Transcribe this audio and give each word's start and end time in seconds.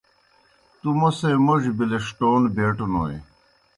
تُوْ 0.79 0.89
موْسے 0.99 1.29
موڙیْ 1.45 1.71
بِلِݜٹَون 1.77 2.41
بیٹوْنوئے۔ 2.55 3.17